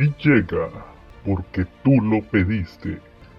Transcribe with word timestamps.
Y 0.00 0.10
llega, 0.26 0.70
porque 1.26 1.66
tú 1.84 1.90
lo 2.00 2.22
pediste, 2.30 2.98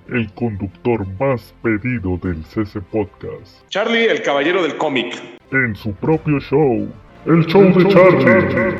el 0.10 0.32
conductor 0.34 1.08
más 1.20 1.56
pedido 1.64 2.20
del 2.22 2.46
CC 2.46 2.80
Podcast. 2.82 3.68
Charlie, 3.70 4.06
el 4.06 4.22
caballero 4.22 4.62
del 4.62 4.78
cómic. 4.78 5.16
En 5.52 5.76
su 5.76 5.92
propio 5.94 6.40
show, 6.40 6.88
el 7.26 7.48
show 7.48 7.64
de 7.64 7.88
Charlie. 7.88 8.78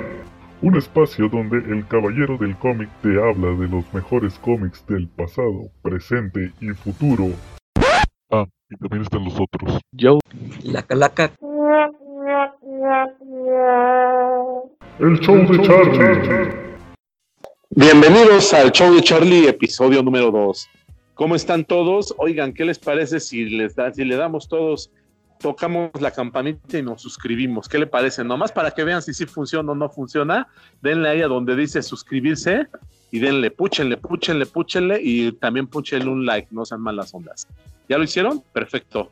Un 0.62 0.78
espacio 0.78 1.28
donde 1.28 1.58
el 1.58 1.88
caballero 1.88 2.38
del 2.38 2.56
cómic 2.58 2.88
te 3.02 3.20
habla 3.20 3.50
de 3.60 3.68
los 3.68 3.92
mejores 3.96 4.38
cómics 4.38 4.86
del 4.86 5.08
pasado, 5.08 5.72
presente 5.82 6.52
y 6.62 6.70
futuro. 6.70 7.30
Ah, 8.30 8.46
y 8.70 8.76
también 8.76 9.02
están 9.02 9.24
los 9.24 9.40
otros. 9.40 9.80
Yo, 9.92 10.20
la 10.62 10.84
calaca. 10.84 11.32
El 15.00 15.20
show 15.20 15.38
de 15.38 15.62
Charlie. 15.64 16.61
Bienvenidos 17.74 18.54
al 18.54 18.74
show 18.74 18.94
de 18.94 19.02
Charlie, 19.02 19.48
episodio 19.48 20.04
número 20.04 20.30
2. 20.30 20.68
¿Cómo 21.14 21.36
están 21.36 21.64
todos? 21.64 22.14
Oigan, 22.18 22.54
¿qué 22.54 22.66
les 22.66 22.78
parece 22.78 23.22
si, 23.22 23.46
les 23.46 23.76
da, 23.78 23.94
si 23.94 24.04
le 24.04 24.18
damos 24.18 24.50
todos, 24.50 24.92
tocamos 25.40 25.90
la 26.02 26.12
campanita 26.12 26.78
y 26.78 26.82
nos 26.82 27.02
suscribimos? 27.02 27.70
¿Qué 27.70 27.80
le 27.80 27.88
parece? 27.88 28.26
Nomás 28.26 28.52
para 28.52 28.72
que 28.72 28.84
vean 28.84 29.02
si 29.02 29.14
sí 29.14 29.26
funciona 29.26 29.72
o 29.72 29.76
no 29.76 29.90
funciona, 29.90 30.50
denle 30.82 31.08
ahí 31.08 31.22
a 31.22 31.30
donde 31.30 31.56
dice 31.56 31.82
suscribirse 31.82 32.68
y 33.10 33.20
denle, 33.20 33.52
púchenle, 33.52 33.96
púchenle, 33.96 34.46
púchenle 34.48 35.00
y 35.02 35.32
también 35.32 35.66
púchenle 35.66 36.10
un 36.10 36.26
like, 36.26 36.50
no 36.52 36.66
sean 36.66 36.82
malas 36.82 37.14
ondas. 37.14 37.48
¿Ya 37.88 37.98
lo 37.98 38.04
hicieron? 38.04 38.44
Perfecto. 38.52 39.12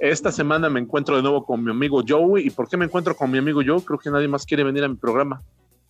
Esta 0.00 0.32
semana 0.32 0.68
me 0.68 0.80
encuentro 0.80 1.14
de 1.14 1.22
nuevo 1.22 1.46
con 1.46 1.62
mi 1.62 1.70
amigo 1.70 2.02
Joey. 2.06 2.48
¿Y 2.48 2.50
por 2.50 2.68
qué 2.68 2.76
me 2.76 2.86
encuentro 2.86 3.14
con 3.14 3.30
mi 3.30 3.38
amigo 3.38 3.60
Joe? 3.64 3.80
Creo 3.84 4.00
que 4.00 4.10
nadie 4.10 4.26
más 4.26 4.44
quiere 4.44 4.64
venir 4.64 4.82
a 4.82 4.88
mi 4.88 4.96
programa. 4.96 5.40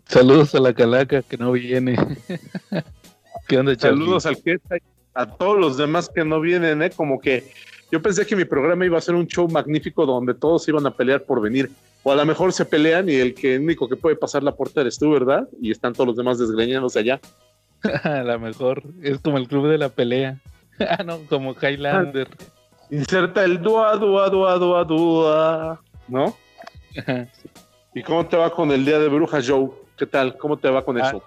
Saludos 0.06 0.54
a 0.54 0.60
la 0.60 0.74
calaca 0.74 1.22
que 1.22 1.36
no 1.36 1.52
viene. 1.52 1.96
¿Qué 3.48 3.58
onda, 3.58 3.74
Saludos 3.76 4.26
al 4.26 4.42
que 4.42 4.58
a 5.14 5.26
todos 5.26 5.58
los 5.58 5.76
demás 5.76 6.08
que 6.08 6.24
no 6.24 6.40
vienen, 6.40 6.82
¿eh? 6.82 6.90
Como 6.90 7.20
que 7.20 7.50
yo 7.90 8.00
pensé 8.00 8.26
que 8.26 8.36
mi 8.36 8.44
programa 8.44 8.86
iba 8.86 8.98
a 8.98 9.00
ser 9.00 9.14
un 9.14 9.26
show 9.26 9.48
magnífico 9.48 10.06
donde 10.06 10.34
todos 10.34 10.66
iban 10.68 10.86
a 10.86 10.90
pelear 10.90 11.22
por 11.22 11.40
venir. 11.40 11.70
O 12.02 12.10
a 12.10 12.16
lo 12.16 12.24
mejor 12.24 12.52
se 12.52 12.64
pelean 12.64 13.08
y 13.08 13.14
el 13.14 13.34
que 13.34 13.58
único 13.58 13.88
que 13.88 13.96
puede 13.96 14.16
pasar 14.16 14.42
la 14.42 14.52
puerta 14.52 14.80
eres 14.80 14.98
tú, 14.98 15.10
¿verdad? 15.10 15.46
Y 15.60 15.70
están 15.70 15.92
todos 15.92 16.06
los 16.08 16.16
demás 16.16 16.38
desgreñándose 16.38 16.98
allá. 16.98 17.20
a 18.04 18.22
lo 18.22 18.38
mejor 18.38 18.82
es 19.02 19.18
como 19.18 19.38
el 19.38 19.46
club 19.46 19.68
de 19.68 19.78
la 19.78 19.88
pelea. 19.88 20.40
ah, 20.80 21.02
no, 21.04 21.18
como 21.28 21.54
Highlander. 21.54 22.28
Inserta 22.90 23.44
el 23.44 23.60
dua, 23.60 23.96
dua, 23.96 24.28
dua, 24.30 24.58
dua, 24.58 24.84
dua. 24.84 25.80
¿No? 26.08 26.36
¿Y 27.94 28.02
cómo 28.02 28.26
te 28.26 28.36
va 28.36 28.50
con 28.50 28.70
el 28.70 28.84
día 28.84 28.98
de 28.98 29.08
bruja, 29.08 29.40
Joe? 29.46 29.70
¿Qué 30.02 30.06
tal? 30.06 30.36
¿Cómo 30.36 30.56
te 30.56 30.68
va 30.68 30.84
con 30.84 31.00
ah, 31.00 31.06
eso? 31.06 31.22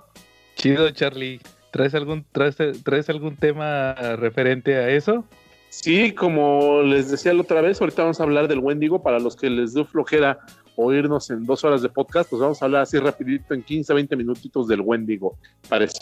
Chido, 0.56 0.90
Charlie. 0.90 1.40
¿Traes 1.72 1.96
algún, 1.96 2.26
traes, 2.30 2.58
¿Traes 2.84 3.10
algún 3.10 3.38
tema 3.38 3.94
referente 4.18 4.76
a 4.76 4.90
eso? 4.90 5.24
Sí, 5.70 6.12
como 6.12 6.82
les 6.82 7.10
decía 7.10 7.34
la 7.34 7.44
otra 7.44 7.62
vez, 7.62 7.80
ahorita 7.80 8.02
vamos 8.02 8.20
a 8.20 8.24
hablar 8.24 8.50
del 8.50 8.60
Wendigo. 8.60 9.02
Para 9.02 9.18
los 9.20 9.38
que 9.38 9.50
les 9.50 9.76
dio 9.76 9.86
flojera 9.86 10.40
oírnos 10.76 11.30
en 11.30 11.46
dos 11.46 11.64
horas 11.64 11.84
de 11.84 11.88
podcast, 11.88 12.30
pues 12.30 12.42
vamos 12.42 12.62
a 12.62 12.66
hablar 12.66 12.82
así 12.82 13.00
rapidito 13.00 13.54
en 13.54 13.64
15, 13.64 13.94
20 13.94 14.16
minutitos 14.18 14.68
del 14.68 14.82
Wendigo, 14.82 15.38
parece. 15.70 16.00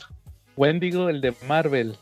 Wendigo, 0.57 1.09
el 1.09 1.21
de 1.21 1.35
Marvel. 1.47 1.95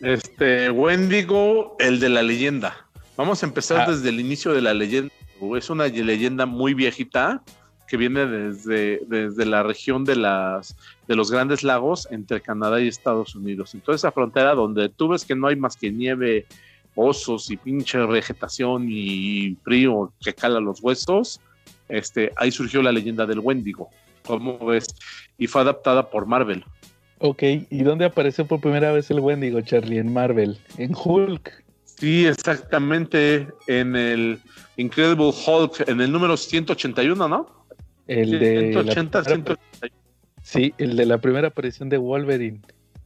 Este, 0.00 0.72
Wendigo, 0.72 1.76
el 1.78 2.00
de 2.00 2.08
la 2.08 2.24
leyenda. 2.24 2.74
Vamos 3.16 3.44
a 3.44 3.46
empezar 3.46 3.82
ah. 3.82 3.92
desde 3.92 4.08
el 4.08 4.18
inicio 4.18 4.52
de 4.52 4.62
la 4.62 4.74
leyenda. 4.74 5.14
Es 5.56 5.70
una 5.70 5.86
leyenda 5.86 6.46
muy 6.46 6.74
viejita 6.74 7.44
que 7.86 7.96
viene 7.96 8.26
desde, 8.26 9.00
desde 9.06 9.46
la 9.46 9.62
región 9.62 10.04
de, 10.04 10.16
las, 10.16 10.76
de 11.06 11.16
los 11.16 11.30
grandes 11.30 11.62
lagos 11.62 12.08
entre 12.10 12.40
Canadá 12.40 12.80
y 12.80 12.88
Estados 12.88 13.34
Unidos. 13.34 13.74
Entonces, 13.74 14.00
esa 14.00 14.12
frontera 14.12 14.54
donde 14.54 14.88
tú 14.88 15.08
ves 15.08 15.24
que 15.24 15.34
no 15.34 15.46
hay 15.46 15.56
más 15.56 15.76
que 15.76 15.90
nieve, 15.90 16.46
osos 16.94 17.50
y 17.50 17.56
pinche 17.56 17.98
vegetación 17.98 18.86
y 18.88 19.56
frío 19.62 20.12
que 20.20 20.34
cala 20.34 20.60
los 20.60 20.80
huesos, 20.82 21.40
este, 21.88 22.32
ahí 22.36 22.50
surgió 22.50 22.82
la 22.82 22.92
leyenda 22.92 23.26
del 23.26 23.38
Wendigo, 23.38 23.90
como 24.24 24.58
ves, 24.58 24.86
y 25.38 25.46
fue 25.46 25.60
adaptada 25.60 26.10
por 26.10 26.26
Marvel. 26.26 26.64
Ok, 27.18 27.42
¿y 27.70 27.82
dónde 27.82 28.04
apareció 28.04 28.46
por 28.46 28.60
primera 28.60 28.92
vez 28.92 29.10
el 29.10 29.20
Wendigo, 29.20 29.60
Charlie? 29.60 29.98
En 29.98 30.12
Marvel, 30.12 30.58
en 30.76 30.92
Hulk. 30.94 31.64
Sí, 31.84 32.26
exactamente, 32.26 33.48
en 33.66 33.96
el 33.96 34.38
Incredible 34.76 35.32
Hulk, 35.46 35.88
en 35.88 36.00
el 36.02 36.12
número 36.12 36.36
181, 36.36 37.26
¿no? 37.28 37.55
El 38.06 38.38
de. 38.38 39.56
Sí, 40.42 40.72
el 40.78 40.96
de 40.96 41.06
la 41.06 41.18
primera 41.18 41.48
aparición 41.48 41.88
de 41.88 41.98
Wolverine. 41.98 42.60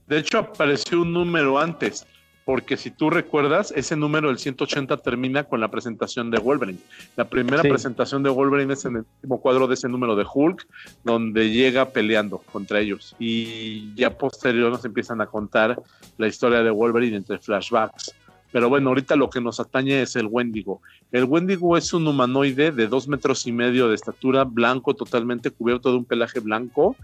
De 0.07 0.19
hecho, 0.19 0.39
apareció 0.39 1.01
un 1.01 1.13
número 1.13 1.59
antes, 1.59 2.07
porque 2.45 2.77
si 2.77 2.91
tú 2.91 3.09
recuerdas, 3.09 3.73
ese 3.75 3.97
número, 3.97 4.29
el 4.29 4.39
180, 4.39 4.97
termina 4.99 5.45
con 5.45 5.61
la 5.61 5.71
presentación 5.71 6.31
de 6.31 6.39
Wolverine. 6.39 6.81
La 7.17 7.31
primera 7.31 7.63
presentación 7.63 8.23
de 8.23 8.29
Wolverine 8.29 8.75
es 8.75 8.85
en 8.85 8.97
el 8.97 9.05
último 9.17 9.41
cuadro 9.41 9.69
de 9.69 9.75
ese 9.75 9.89
número 9.89 10.17
de 10.17 10.27
Hulk, 10.31 10.67
donde 11.05 11.51
llega 11.51 11.91
peleando 11.91 12.39
contra 12.39 12.81
ellos. 12.81 13.17
Y 13.19 13.95
ya 13.95 14.11
posterior 14.11 14.71
nos 14.71 14.85
empiezan 14.85 15.21
a 15.21 15.27
contar 15.27 15.81
la 16.19 16.27
historia 16.27 16.63
de 16.63 16.71
Wolverine 16.71 17.17
entre 17.17 17.39
flashbacks. 17.39 18.13
Pero 18.53 18.69
bueno, 18.69 18.89
ahorita 18.89 19.17
lo 19.17 19.31
que 19.31 19.41
nos 19.41 19.61
atañe 19.61 20.03
es 20.03 20.17
el 20.17 20.27
Wendigo. 20.27 20.81
El 21.13 21.25
Wendigo 21.25 21.77
es 21.77 21.93
un 21.93 22.07
humanoide 22.07 22.73
de 22.73 22.87
dos 22.87 23.09
metros 23.09 23.47
y 23.47 23.53
medio 23.53 23.89
de 23.89 23.95
estatura, 23.95 24.45
blanco, 24.45 24.95
totalmente 24.95 25.51
cubierto 25.51 25.91
de 25.91 25.99
un 25.99 26.05
pelaje 26.05 26.41
blanco. 26.41 26.97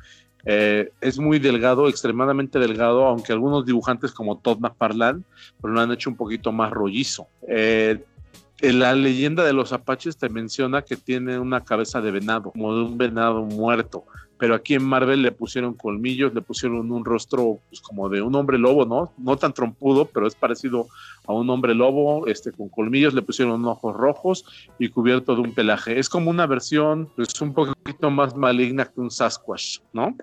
Eh, 0.45 0.91
es 1.01 1.19
muy 1.19 1.39
delgado, 1.39 1.89
extremadamente 1.89 2.59
delgado, 2.59 3.05
aunque 3.07 3.33
algunos 3.33 3.67
dibujantes 3.67 4.13
como 4.13 4.39
Todd 4.39 4.59
McFarlane 4.61 5.23
pues 5.61 5.75
lo 5.75 5.81
han 5.81 5.91
hecho 5.93 6.11
un 6.11 6.17
poquito 6.17 6.53
más 6.53 6.71
rollizo. 6.71 7.27
Eh, 7.49 8.03
la 8.61 8.95
leyenda 8.95 9.45
de 9.45 9.53
los 9.53 9.73
apaches 9.73 10.17
te 10.17 10.29
menciona 10.29 10.83
que 10.83 10.97
tiene 10.97 11.39
una 11.39 11.65
cabeza 11.65 12.01
de 12.01 12.11
venado, 12.11 12.53
como 12.53 12.75
de 12.75 12.85
un 12.85 12.97
venado 12.97 13.43
muerto 13.43 14.05
pero 14.39 14.55
aquí 14.55 14.75
en 14.75 14.85
Marvel 14.85 15.23
le 15.23 15.33
pusieron 15.33 15.75
colmillos, 15.75 16.35
le 16.35 16.43
pusieron 16.43 16.91
un 16.91 17.05
rostro 17.05 17.59
pues, 17.69 17.81
como 17.81 18.09
de 18.09 18.21
un 18.21 18.35
hombre 18.35 18.59
lobo, 18.59 18.85
¿no? 18.85 19.13
No 19.17 19.37
tan 19.37 19.53
trompudo, 19.53 20.07
pero 20.07 20.27
es 20.27 20.35
parecido 20.35 20.89
a 21.27 21.33
un 21.33 21.49
hombre 21.49 21.75
lobo, 21.75 22.27
este, 22.27 22.53
con 22.53 22.69
colmillos, 22.69 23.15
le 23.15 23.23
pusieron 23.23 23.65
ojos 23.65 23.97
rojos 23.97 24.45
y 24.79 24.89
cubierto 24.89 25.35
de 25.35 25.41
un 25.41 25.53
pelaje. 25.53 25.99
Es 25.99 26.09
como 26.09 26.31
una 26.31 26.47
versión, 26.47 27.09
pues 27.17 27.41
un 27.41 27.55
poquito 27.55 28.11
más 28.11 28.37
maligna 28.37 28.85
que 28.85 29.01
un 29.01 29.11
Sasquatch, 29.11 29.79
¿no? 29.93 30.15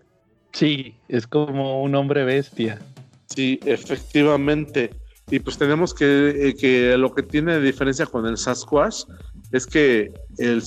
Sí, 0.52 0.96
es 1.08 1.26
como 1.26 1.82
un 1.82 1.96
hombre 1.96 2.24
bestia. 2.24 2.80
Sí, 3.26 3.60
efectivamente. 3.66 4.92
Y 5.32 5.40
pues 5.40 5.58
tenemos 5.58 5.94
que, 5.94 6.50
eh, 6.50 6.56
que 6.56 6.96
lo 6.98 7.16
que 7.16 7.24
tiene 7.24 7.54
de 7.54 7.62
diferencia 7.62 8.06
con 8.06 8.28
el 8.28 8.38
Sasquatch 8.38 9.06
es 9.52 9.66
que 9.66 10.12
el 10.38 10.62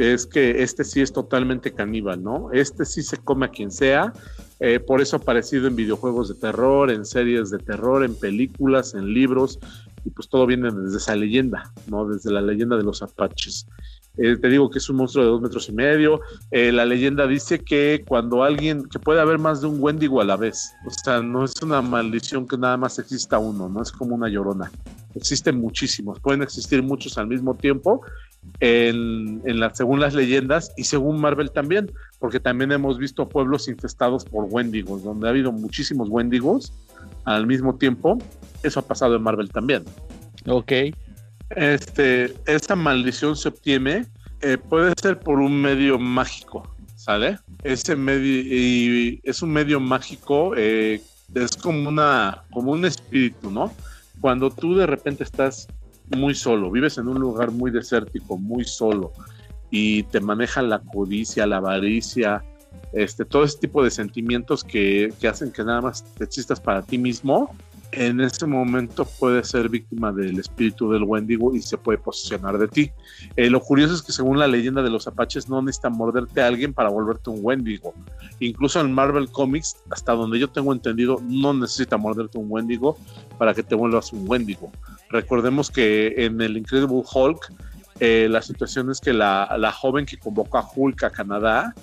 es 0.00 0.26
que 0.26 0.62
este 0.62 0.82
sí 0.84 1.02
es 1.02 1.12
totalmente 1.12 1.72
caníbal, 1.72 2.22
¿no? 2.22 2.50
Este 2.52 2.86
sí 2.86 3.02
se 3.02 3.18
come 3.18 3.46
a 3.46 3.50
quien 3.50 3.70
sea. 3.70 4.12
Eh, 4.58 4.80
por 4.80 5.00
eso 5.00 5.16
ha 5.16 5.20
aparecido 5.20 5.66
en 5.66 5.76
videojuegos 5.76 6.28
de 6.28 6.34
terror, 6.34 6.90
en 6.90 7.04
series 7.04 7.50
de 7.50 7.58
terror, 7.58 8.02
en 8.02 8.14
películas, 8.14 8.94
en 8.94 9.12
libros, 9.12 9.58
y 10.04 10.10
pues 10.10 10.28
todo 10.28 10.46
viene 10.46 10.70
desde 10.70 10.96
esa 10.96 11.14
leyenda, 11.14 11.72
¿no? 11.86 12.06
Desde 12.06 12.32
la 12.32 12.40
leyenda 12.40 12.76
de 12.76 12.82
los 12.82 13.02
apaches. 13.02 13.66
Eh, 14.16 14.36
te 14.36 14.48
digo 14.48 14.70
que 14.70 14.78
es 14.78 14.90
un 14.90 14.96
monstruo 14.96 15.24
de 15.24 15.30
dos 15.30 15.40
metros 15.40 15.68
y 15.68 15.72
medio. 15.72 16.20
Eh, 16.50 16.72
la 16.72 16.84
leyenda 16.84 17.26
dice 17.26 17.60
que 17.60 18.04
cuando 18.06 18.42
alguien, 18.42 18.88
que 18.88 18.98
puede 18.98 19.20
haber 19.20 19.38
más 19.38 19.60
de 19.60 19.68
un 19.68 19.82
Wendigo 19.82 20.20
a 20.20 20.24
la 20.24 20.36
vez. 20.36 20.72
O 20.86 20.90
sea, 20.90 21.22
no 21.22 21.44
es 21.44 21.54
una 21.62 21.80
maldición 21.80 22.46
que 22.46 22.58
nada 22.58 22.76
más 22.76 22.98
exista 22.98 23.38
uno, 23.38 23.68
no 23.68 23.82
es 23.82 23.92
como 23.92 24.14
una 24.14 24.28
llorona. 24.28 24.70
Existen 25.14 25.60
muchísimos, 25.60 26.20
pueden 26.20 26.42
existir 26.42 26.82
muchos 26.82 27.18
al 27.18 27.26
mismo 27.26 27.54
tiempo 27.54 28.02
en, 28.60 29.42
en 29.44 29.74
según 29.74 30.00
las 30.00 30.14
leyendas 30.14 30.72
y 30.76 30.84
según 30.84 31.20
Marvel 31.20 31.50
también, 31.50 31.90
porque 32.18 32.40
también 32.40 32.72
hemos 32.72 32.98
visto 32.98 33.28
pueblos 33.28 33.68
infestados 33.68 34.24
por 34.24 34.44
Wendigos, 34.50 35.02
donde 35.02 35.26
ha 35.26 35.30
habido 35.30 35.52
muchísimos 35.52 36.08
Wendigos 36.08 36.72
al 37.24 37.46
mismo 37.46 37.76
tiempo. 37.76 38.18
Eso 38.62 38.80
ha 38.80 38.86
pasado 38.86 39.16
en 39.16 39.22
Marvel 39.22 39.50
también. 39.50 39.84
Ok. 40.46 40.72
Este, 41.50 42.34
esta 42.46 42.76
maldición 42.76 43.34
se 43.36 43.48
obtiene, 43.48 44.06
eh, 44.40 44.56
puede 44.56 44.92
ser 45.00 45.18
por 45.18 45.40
un 45.40 45.60
medio 45.60 45.98
mágico, 45.98 46.76
¿sale? 46.94 47.38
Ese 47.64 47.96
medio, 47.96 48.42
y 48.42 49.20
es 49.24 49.42
un 49.42 49.50
medio 49.50 49.80
mágico, 49.80 50.54
eh, 50.56 51.02
es 51.34 51.56
como 51.56 51.88
una, 51.88 52.44
como 52.52 52.72
un 52.72 52.84
espíritu, 52.84 53.50
¿no? 53.50 53.72
Cuando 54.20 54.50
tú 54.50 54.76
de 54.76 54.86
repente 54.86 55.24
estás 55.24 55.66
muy 56.16 56.34
solo, 56.34 56.70
vives 56.70 56.98
en 56.98 57.08
un 57.08 57.18
lugar 57.18 57.50
muy 57.50 57.70
desértico, 57.70 58.36
muy 58.36 58.64
solo, 58.64 59.12
y 59.70 60.02
te 60.04 60.20
maneja 60.20 60.62
la 60.62 60.80
codicia, 60.80 61.46
la 61.46 61.58
avaricia, 61.58 62.44
este, 62.92 63.24
todo 63.24 63.44
ese 63.44 63.58
tipo 63.58 63.84
de 63.84 63.90
sentimientos 63.90 64.64
que, 64.64 65.12
que 65.20 65.28
hacen 65.28 65.52
que 65.52 65.64
nada 65.64 65.80
más 65.80 66.04
te 66.14 66.24
existas 66.24 66.60
para 66.60 66.82
ti 66.82 66.98
mismo, 66.98 67.54
en 67.92 68.20
ese 68.20 68.46
momento 68.46 69.04
puede 69.04 69.42
ser 69.42 69.68
víctima 69.68 70.12
del 70.12 70.38
espíritu 70.38 70.90
del 70.92 71.02
Wendigo 71.02 71.54
y 71.54 71.60
se 71.60 71.76
puede 71.76 71.98
posicionar 71.98 72.58
de 72.58 72.68
ti. 72.68 72.92
Eh, 73.36 73.50
lo 73.50 73.60
curioso 73.60 73.94
es 73.94 74.02
que 74.02 74.12
según 74.12 74.38
la 74.38 74.46
leyenda 74.46 74.82
de 74.82 74.90
los 74.90 75.06
apaches 75.06 75.48
no 75.48 75.60
necesita 75.60 75.90
morderte 75.90 76.40
a 76.40 76.46
alguien 76.46 76.72
para 76.72 76.88
volverte 76.88 77.30
un 77.30 77.40
Wendigo. 77.42 77.94
Incluso 78.38 78.80
en 78.80 78.92
Marvel 78.92 79.28
Comics, 79.30 79.76
hasta 79.90 80.12
donde 80.12 80.38
yo 80.38 80.48
tengo 80.48 80.72
entendido, 80.72 81.20
no 81.28 81.52
necesita 81.52 81.96
morderte 81.96 82.38
un 82.38 82.46
Wendigo 82.48 82.96
para 83.38 83.54
que 83.54 83.62
te 83.62 83.74
vuelvas 83.74 84.12
un 84.12 84.28
Wendigo. 84.28 84.70
Recordemos 85.10 85.70
que 85.70 86.14
en 86.24 86.40
el 86.40 86.56
Incredible 86.56 87.02
Hulk, 87.12 87.52
eh, 88.00 88.28
la 88.30 88.42
situación 88.42 88.90
es 88.90 89.00
que 89.00 89.12
la, 89.12 89.54
la 89.58 89.72
joven 89.72 90.06
que 90.06 90.16
convocó 90.16 90.58
a 90.58 90.68
Hulk 90.74 91.04
a 91.04 91.10
Canadá 91.10 91.74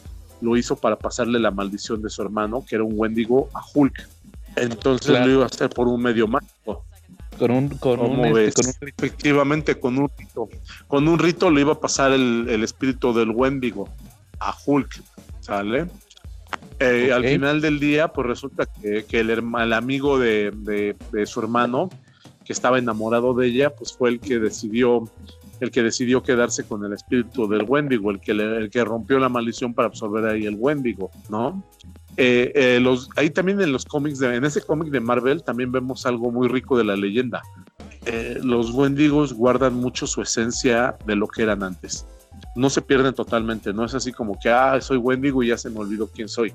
lo 0.42 0.56
hizo 0.58 0.76
para 0.76 0.98
pasarle 0.98 1.40
la 1.40 1.52
maldición 1.52 2.02
de 2.02 2.10
su 2.10 2.22
hermano, 2.22 2.64
que 2.68 2.76
era 2.76 2.84
un 2.84 2.94
Wendigo, 2.96 3.50
a 3.54 3.62
Hulk 3.74 4.08
entonces 4.58 5.20
lo 5.20 5.30
iba 5.30 5.44
a 5.44 5.48
hacer 5.48 5.70
por 5.70 5.88
un 5.88 6.02
medio 6.02 6.28
mágico. 6.28 6.84
Con 7.38 7.52
un, 7.52 7.70
con 7.70 8.00
un, 8.00 8.26
este, 8.40 8.62
Efectivamente, 8.98 9.80
con 9.80 10.00
un 10.00 10.10
rito. 10.18 10.50
Con 10.88 11.08
un 11.08 11.20
rito 11.20 11.52
le 11.52 11.62
iba 11.62 11.74
a 11.74 11.80
pasar 11.80 12.12
el, 12.12 12.64
espíritu 12.64 13.14
del 13.14 13.30
Wendigo 13.30 13.88
a 14.40 14.56
Hulk, 14.66 15.02
¿sale? 15.42 15.86
Eh, 16.80 17.12
al 17.14 17.24
final 17.24 17.62
del 17.62 17.80
día, 17.80 18.08
pues 18.08 18.28
resulta 18.28 18.66
que, 18.66 19.06
el, 19.12 19.30
el, 19.30 19.74
amigo 19.74 20.18
de, 20.18 20.96
su 21.26 21.40
hermano, 21.40 21.90
que 22.48 22.54
estaba 22.54 22.80
enamorado 22.80 23.34
de 23.34 23.48
ella, 23.48 23.76
pues 23.76 23.92
fue 23.92 24.10
el 24.10 24.22
que 24.22 24.40
decidió, 24.40 25.04
el 25.60 25.70
que 25.70 25.84
decidió 25.84 26.24
quedarse 26.24 26.64
con 26.64 26.86
el 26.86 26.94
espíritu 26.94 27.46
del 27.46 27.64
Wendigo, 27.64 28.10
el 28.10 28.22
que, 28.22 28.32
el 28.32 28.70
que 28.70 28.86
rompió 28.86 29.20
la 29.20 29.28
maldición 29.28 29.74
para 29.74 29.90
absorber 29.90 30.26
ahí 30.26 30.46
el 30.46 30.56
Wendigo, 30.58 31.12
¿no? 31.30 31.62
Eh, 32.16 32.54
eh, 32.56 32.80
los, 32.82 33.10
ahí 33.18 33.30
también 33.30 33.60
en 33.60 33.74
los 33.74 33.84
cómics, 33.84 34.22
en 34.22 34.46
ese 34.46 34.62
cómic 34.62 34.90
de 34.90 35.02
Marvel, 35.02 35.44
también 35.44 35.74
vemos 35.74 36.06
algo 36.06 36.32
muy 36.32 36.48
rico 36.48 36.78
de 36.78 36.86
la 36.86 36.96
leyenda. 36.96 37.44
Eh, 38.06 38.40
los 38.42 38.72
Wendigos 38.72 39.34
guardan 39.34 39.74
mucho 39.76 40.08
su 40.08 40.22
esencia 40.22 40.98
de 41.06 41.18
lo 41.18 41.28
que 41.28 41.44
eran 41.44 41.64
antes. 41.64 42.08
No 42.56 42.70
se 42.70 42.82
pierden 42.82 43.14
totalmente, 43.14 43.74
no 43.74 43.84
es 43.84 43.94
así 43.94 44.14
como 44.14 44.40
que, 44.40 44.50
ah, 44.50 44.80
soy 44.80 44.98
Wendigo 44.98 45.44
y 45.44 45.50
ya 45.50 45.58
se 45.58 45.70
me 45.70 45.80
olvidó 45.80 46.08
quién 46.08 46.30
soy, 46.30 46.54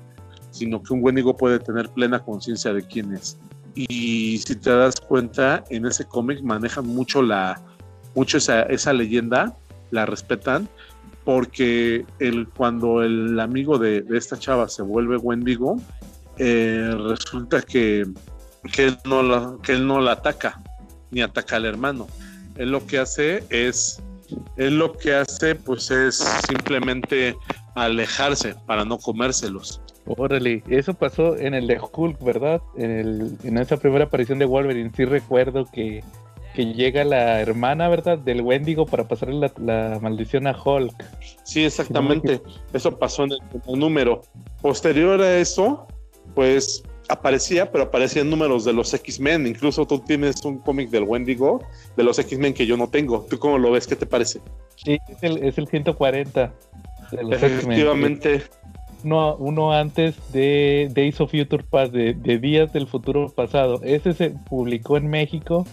sino 0.49 0.81
que 0.81 0.91
un 0.91 1.03
Wendigo 1.03 1.37
puede 1.37 1.59
tener 1.59 1.89
plena 1.89 2.19
conciencia 2.19 2.73
de 2.73 2.81
quién 2.81 3.13
es. 3.13 3.37
Y 3.75 4.37
si 4.39 4.55
te 4.55 4.69
das 4.69 4.99
cuenta, 4.99 5.63
en 5.69 5.85
ese 5.85 6.05
cómic 6.05 6.41
manejan 6.41 6.87
mucho, 6.87 7.21
la, 7.21 7.59
mucho 8.15 8.37
esa, 8.37 8.63
esa 8.63 8.93
leyenda, 8.93 9.55
la 9.91 10.05
respetan, 10.05 10.67
porque 11.23 12.05
el, 12.19 12.47
cuando 12.49 13.01
el 13.01 13.39
amigo 13.39 13.77
de, 13.77 14.05
esta 14.11 14.37
chava 14.37 14.67
se 14.67 14.81
vuelve 14.81 15.17
Wendigo, 15.17 15.77
eh, 16.37 16.93
resulta 17.07 17.61
que, 17.61 18.05
que, 18.71 18.85
él 18.85 18.97
no 19.05 19.23
la, 19.23 19.55
que 19.63 19.73
él 19.73 19.87
no 19.87 20.01
la 20.01 20.13
ataca, 20.13 20.61
ni 21.11 21.21
ataca 21.21 21.55
al 21.55 21.65
hermano. 21.65 22.07
Él 22.57 22.71
lo 22.71 22.85
que 22.85 22.99
hace 22.99 23.43
es, 23.49 24.01
él 24.57 24.77
lo 24.77 24.93
que 24.93 25.15
hace 25.15 25.55
pues 25.55 25.89
es 25.91 26.17
simplemente 26.47 27.35
alejarse 27.75 28.55
para 28.65 28.85
no 28.85 28.97
comérselos. 28.97 29.81
Órale, 30.05 30.63
eso 30.67 30.93
pasó 30.93 31.37
en 31.37 31.53
el 31.53 31.67
de 31.67 31.79
Hulk, 31.79 32.21
¿verdad? 32.23 32.61
En, 32.75 32.91
el, 32.91 33.37
en 33.43 33.57
esa 33.57 33.77
primera 33.77 34.05
aparición 34.05 34.39
de 34.39 34.45
Wolverine, 34.45 34.91
sí 34.95 35.05
recuerdo 35.05 35.65
que 35.71 36.03
que 36.53 36.73
llega 36.73 37.03
la 37.03 37.41
hermana, 37.41 37.89
¿verdad? 37.89 38.17
Del 38.17 38.41
Wendigo 38.41 38.85
para 38.85 39.07
pasarle 39.07 39.51
la, 39.57 39.99
maldición 40.01 40.47
a 40.47 40.55
Hulk. 40.57 40.93
Sí, 41.43 41.65
exactamente. 41.65 42.41
Eso 42.73 42.97
pasó 42.97 43.23
en 43.23 43.31
el, 43.31 43.79
número. 43.79 44.21
Posterior 44.61 45.19
a 45.21 45.39
eso, 45.39 45.87
pues 46.35 46.83
aparecía, 47.09 47.71
pero 47.71 47.85
aparecían 47.85 48.29
números 48.29 48.65
de 48.65 48.73
los 48.73 48.93
X-Men. 48.93 49.47
Incluso 49.47 49.85
tú 49.87 49.99
tienes 49.99 50.45
un 50.45 50.59
cómic 50.59 50.89
del 50.89 51.03
Wendigo 51.03 51.61
de 51.97 52.03
los 52.03 52.19
X-Men 52.19 52.53
que 52.53 52.67
yo 52.67 52.77
no 52.77 52.87
tengo. 52.87 53.25
¿Tú 53.29 53.39
cómo 53.39 53.57
lo 53.57 53.71
ves? 53.71 53.87
¿Qué 53.87 53.95
te 53.95 54.05
parece? 54.05 54.39
Sí, 54.75 54.99
es 55.09 55.23
el, 55.23 55.43
es 55.43 55.57
el 55.57 55.67
140 55.67 56.53
de 57.11 57.23
los 57.23 57.33
Efectivamente. 57.33 58.43
Uno, 59.03 59.35
uno, 59.35 59.73
antes 59.73 60.15
de 60.31 60.89
Days 60.93 61.19
of 61.19 61.31
Future 61.31 61.63
Past, 61.63 61.93
de, 61.93 62.13
de 62.13 62.37
Días 62.39 62.71
del 62.71 62.87
Futuro 62.87 63.29
Pasado. 63.29 63.81
Ese 63.83 64.13
se 64.13 64.29
publicó 64.29 64.97
en 64.97 65.07
México 65.07 65.65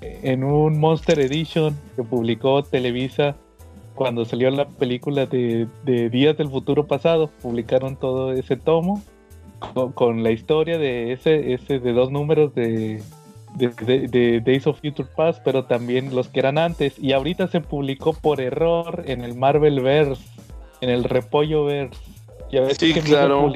en 0.00 0.44
un 0.44 0.78
Monster 0.78 1.18
Edition 1.18 1.76
que 1.96 2.02
publicó 2.02 2.62
Televisa 2.62 3.36
cuando 3.98 4.24
salió 4.24 4.48
la 4.50 4.68
película 4.68 5.26
de, 5.26 5.66
Días 5.84 6.36
del 6.36 6.48
Futuro 6.48 6.86
Pasado, 6.86 7.30
publicaron 7.42 7.96
todo 7.96 8.32
ese 8.32 8.56
tomo 8.56 9.02
con, 9.94 10.22
la 10.22 10.30
historia 10.30 10.78
de 10.78 11.10
ese, 11.10 11.52
ese 11.52 11.80
de 11.80 11.92
dos 11.92 12.12
números 12.12 12.54
de, 12.54 13.02
de, 13.56 14.40
Days 14.40 14.68
of 14.68 14.80
Future 14.80 15.08
Past, 15.16 15.42
pero 15.44 15.64
también 15.64 16.14
los 16.14 16.28
que 16.28 16.38
eran 16.38 16.58
antes. 16.58 16.96
Y 17.00 17.12
ahorita 17.12 17.48
se 17.48 17.60
publicó 17.60 18.12
por 18.12 18.40
error 18.40 19.02
en 19.06 19.22
el 19.22 19.34
Marvel 19.34 19.80
Verse, 19.80 20.22
en 20.80 20.90
el 20.90 21.02
Repollo 21.02 21.64
Verse. 21.64 21.98
Y 22.50 22.58
a 22.58 22.70
sí, 22.70 22.92
claro. 22.94 23.52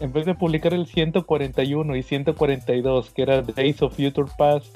en 0.00 0.12
vez 0.12 0.26
de 0.26 0.34
publicar 0.34 0.72
el 0.74 0.86
141 0.86 1.96
y 1.96 2.02
142, 2.02 3.10
que 3.10 3.22
era 3.22 3.42
Days 3.42 3.82
of 3.82 3.94
Future 3.94 4.30
Past, 4.38 4.74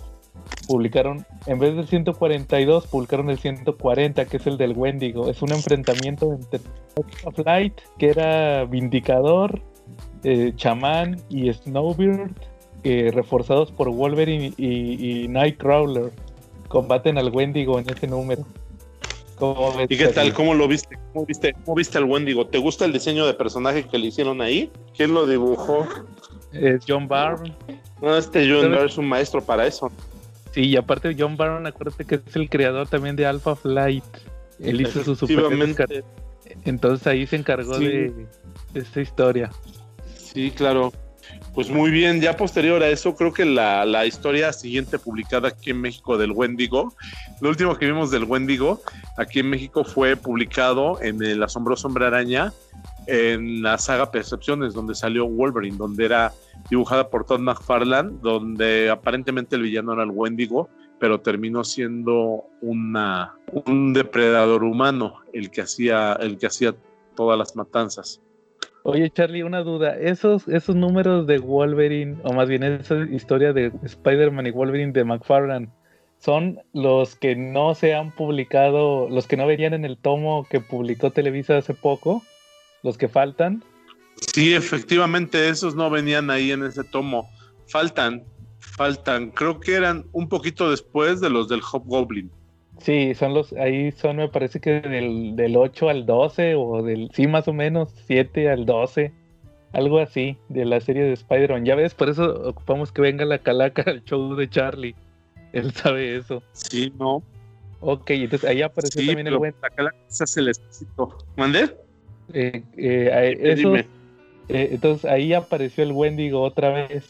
publicaron, 0.67 1.27
en 1.47 1.59
vez 1.59 1.75
del 1.75 1.87
142, 1.87 2.87
publicaron 2.87 3.31
el 3.31 3.39
140, 3.39 4.25
que 4.27 4.37
es 4.37 4.47
el 4.47 4.57
del 4.57 4.73
Wendigo. 4.73 5.29
Es 5.29 5.43
un 5.43 5.53
enfrentamiento 5.53 6.33
entre 6.33 6.61
Light, 7.45 7.75
que 7.99 8.09
era 8.09 8.65
Vindicador, 8.65 9.61
eh, 10.25 10.53
Chamán 10.57 11.21
y 11.29 11.53
Snowbeard, 11.53 12.33
eh, 12.85 13.11
reforzados 13.13 13.73
por 13.73 13.91
Wolverine 13.91 14.53
y, 14.57 15.27
Nightcrawler. 15.29 16.13
Combaten 16.69 17.19
al 17.19 17.31
Wendigo 17.31 17.79
en 17.79 17.91
ese 17.91 18.07
número. 18.07 18.45
¿Y 19.89 19.97
qué 19.97 20.09
tal? 20.09 20.33
¿Cómo 20.35 20.55
lo 20.55 20.69
viste? 20.69 20.99
¿Cómo 21.13 21.27
viste, 21.27 21.55
cómo 21.65 21.75
viste 21.75 21.99
al 21.99 22.05
Wendigo? 22.05 22.47
¿Te 22.47 22.59
gusta 22.59 22.85
el 22.85 22.93
diseño 22.93 23.27
de 23.27 23.35
personaje 23.35 23.85
que 23.85 23.99
le 23.99 24.07
hicieron 24.07 24.41
ahí? 24.41 24.71
¿Quién 24.97 25.15
lo 25.15 25.27
dibujó? 25.27 25.87
John 26.87 27.09
Byrne. 27.09 27.55
No, 28.03 28.17
este 28.17 28.49
John 28.51 28.71
Byrne 28.71 28.87
es 28.87 28.99
un 28.99 29.09
maestro 29.09 29.43
para 29.43 29.67
eso. 29.67 29.91
Sí, 30.53 30.63
y 30.63 30.77
aparte 30.77 31.15
John 31.19 31.37
Barron, 31.37 31.67
acuérdate 31.67 32.05
que 32.05 32.17
es 32.17 32.37
el 32.37 32.49
creador 32.49 32.89
también 32.89 33.17
de 33.17 33.27
Alpha 33.27 33.55
Flight. 33.55 34.05
Él 34.59 34.81
hizo 34.81 35.03
su 35.05 35.15
super 35.15 35.45
Entonces 36.65 37.07
ahí 37.07 37.27
se 37.27 37.37
encargó 37.37 37.79
de, 37.79 38.27
esta 38.75 39.01
historia. 39.01 39.51
Sí, 40.17 40.51
claro. 40.51 40.93
Pues 41.55 41.69
muy 41.69 41.91
bien, 41.91 42.21
ya 42.21 42.37
posterior 42.37 42.81
a 42.83 42.89
eso, 42.89 43.17
creo 43.17 43.33
que 43.33 43.45
la, 43.45 43.85
la, 43.85 44.07
historia 44.07 44.53
siguiente 44.53 45.01
publicada 45.01 45.49
aquí 45.49 45.71
en 45.71 45.81
México 45.81 46.17
del 46.17 46.31
Wendigo, 46.31 46.95
lo 47.41 47.49
último 47.49 47.77
que 47.77 47.87
vimos 47.87 48.13
del 48.13 48.25
Wendigo 48.25 48.81
aquí 49.17 49.41
en 49.41 49.51
México 49.51 49.83
fue 49.83 50.15
publicado 50.15 51.03
en 51.03 51.21
El 51.23 51.43
Asombroso 51.43 51.89
Hombre 51.89 52.07
Araña, 52.07 52.53
en 53.07 53.63
la 53.63 53.79
saga 53.79 54.13
Percepciones, 54.13 54.75
donde 54.75 54.95
salió 54.95 55.27
Wolverine, 55.27 55.77
donde 55.77 56.05
era 56.05 56.33
dibujada 56.71 57.11
por 57.11 57.27
Todd 57.27 57.41
McFarlane, 57.41 58.19
donde 58.23 58.89
aparentemente 58.89 59.57
el 59.57 59.63
villano 59.63 59.93
era 59.93 60.05
el 60.05 60.11
Wendigo, 60.11 60.69
pero 61.01 61.21
terminó 61.21 61.65
siendo 61.65 62.45
una, 62.61 63.35
un 63.53 63.93
depredador 63.93 64.63
humano 64.63 65.21
el 65.33 65.51
que 65.51 65.63
hacía, 65.63 66.13
el 66.13 66.39
que 66.39 66.47
hacía 66.47 66.75
todas 67.17 67.37
las 67.37 67.57
matanzas. 67.57 68.21
Oye, 68.83 69.11
Charlie, 69.11 69.43
una 69.43 69.63
duda. 69.63 69.97
Esos, 69.99 70.49
esos 70.49 70.75
números 70.75 71.27
de 71.27 71.39
Wolverine, 71.39 72.17
o 72.25 72.33
más 72.33 72.49
bien 72.49 72.63
esa 72.63 72.97
historia 73.11 73.53
de 73.53 73.73
Spider-Man 73.83 74.47
y 74.47 74.51
Wolverine 74.51 74.93
de 74.93 75.05
McFarlane, 75.05 75.69
¿son 76.19 76.61
los 76.73 77.15
que 77.15 77.37
no 77.37 77.75
se 77.75 77.95
han 77.95 78.15
publicado, 78.15 79.09
los 79.09 79.27
que 79.27 79.37
no 79.37 79.47
venían 79.47 79.75
en 79.75 79.85
el 79.85 79.99
tomo 79.99 80.47
que 80.49 80.61
publicó 80.61 81.11
Televisa 81.11 81.59
hace 81.59 81.75
poco? 81.75 82.23
¿Los 82.83 82.97
que 82.97 83.09
faltan? 83.09 83.63
Sí, 84.33 84.55
efectivamente, 84.55 85.49
esos 85.49 85.75
no 85.75 85.91
venían 85.91 86.31
ahí 86.31 86.51
en 86.51 86.65
ese 86.65 86.85
tomo. 86.85 87.29
Faltan, 87.69 88.25
faltan. 88.59 89.31
Creo 89.31 89.61
que 89.61 89.75
eran 89.75 90.07
un 90.13 90.29
poquito 90.29 90.71
después 90.71 91.21
de 91.21 91.29
los 91.29 91.49
del 91.49 91.61
Hobgoblin. 91.61 92.31
Sí, 92.81 93.15
son 93.15 93.35
los, 93.35 93.53
ahí 93.53 93.93
son, 93.93 94.17
me 94.17 94.29
parece 94.29 94.59
que 94.61 94.81
del, 94.81 95.37
del 95.37 95.57
8 95.57 95.91
al 95.91 96.07
12, 96.07 96.55
o 96.55 96.83
del, 96.83 97.11
sí, 97.13 97.27
más 97.27 97.47
o 97.47 97.53
menos, 97.53 97.91
7 98.07 98.49
al 98.49 98.65
12, 98.65 99.13
algo 99.73 99.99
así, 99.99 100.37
de 100.49 100.65
la 100.65 100.81
serie 100.81 101.03
de 101.03 101.13
Spider-Man. 101.13 101.65
Ya 101.67 101.75
ves, 101.75 101.95
por 101.95 102.09
eso 102.09 102.49
ocupamos 102.49 102.91
que 102.91 103.03
venga 103.03 103.25
la 103.25 103.39
calaca 103.39 103.83
al 103.87 104.03
show 104.05 104.35
de 104.35 104.49
Charlie. 104.49 104.95
Él 105.53 105.73
sabe 105.73 106.17
eso. 106.17 106.43
Sí, 106.53 106.93
no. 106.99 107.23
Ok, 107.81 108.11
entonces 108.11 108.49
ahí 108.49 108.63
apareció 108.63 109.05
también 109.05 109.27
el 109.27 109.37
buen. 109.37 109.55
La 109.63 109.71
calaca 109.71 109.97
se 110.09 110.25
hace 110.25 110.41
el 110.41 110.49
espíritu. 110.49 111.13
¿Mandé? 111.37 111.77
Eh, 112.33 112.63
eh, 112.77 113.39
eso, 113.41 113.75
eh, 113.77 113.87
entonces 114.49 115.11
ahí 115.11 115.33
apareció 115.33 115.85
el 115.85 115.93
Wendigo 115.93 116.43
otra 116.43 116.71
vez. 116.71 117.05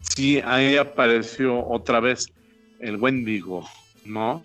Sí, 0.00 0.40
ahí 0.44 0.76
apareció 0.76 1.66
otra 1.66 2.00
vez 2.00 2.26
el 2.80 2.96
Wendigo, 2.96 3.64
¿no? 4.04 4.42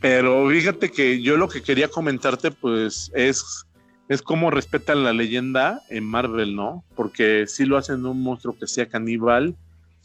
Pero 0.00 0.48
fíjate 0.48 0.90
que 0.90 1.22
yo 1.22 1.36
lo 1.36 1.48
que 1.48 1.62
quería 1.62 1.88
comentarte, 1.88 2.50
pues, 2.50 3.10
es, 3.14 3.66
es 4.08 4.22
cómo 4.22 4.50
respetan 4.50 5.04
la 5.04 5.12
leyenda 5.12 5.80
en 5.88 6.04
Marvel, 6.04 6.54
¿no? 6.54 6.84
Porque 6.94 7.46
si 7.46 7.64
lo 7.64 7.76
hacen 7.76 8.04
un 8.04 8.22
monstruo 8.22 8.56
que 8.58 8.66
sea 8.66 8.86
caníbal, 8.86 9.56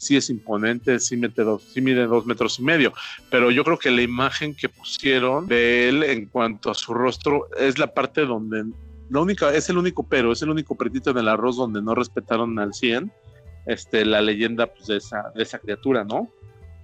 sí 0.02 0.16
es 0.16 0.30
imponente, 0.30 0.98
sí, 0.98 1.16
mete 1.16 1.42
dos, 1.42 1.62
sí 1.62 1.80
mide 1.80 2.06
dos 2.06 2.26
metros 2.26 2.58
y 2.58 2.62
medio, 2.62 2.92
pero 3.30 3.52
yo 3.52 3.62
creo 3.62 3.78
que 3.78 3.92
la 3.92 4.02
imagen 4.02 4.52
que 4.52 4.68
pusieron 4.68 5.46
de 5.46 5.88
él 5.88 6.02
en 6.02 6.26
cuanto 6.26 6.72
a 6.72 6.74
su 6.74 6.92
rostro 6.92 7.46
es 7.56 7.78
la 7.78 7.94
parte 7.94 8.26
donde, 8.26 8.64
la 9.10 9.20
única, 9.20 9.54
es 9.54 9.68
el 9.70 9.78
único 9.78 10.02
pero, 10.02 10.32
es 10.32 10.42
el 10.42 10.50
único 10.50 10.74
pretito 10.74 11.10
en 11.10 11.18
el 11.18 11.28
arroz 11.28 11.56
donde 11.56 11.80
no 11.80 11.94
respetaron 11.94 12.58
al 12.58 12.74
100 12.74 13.12
este, 13.66 14.04
la 14.04 14.20
leyenda 14.20 14.66
pues, 14.66 14.88
de, 14.88 14.96
esa, 14.96 15.30
de 15.36 15.44
esa 15.44 15.60
criatura, 15.60 16.02
¿no? 16.02 16.28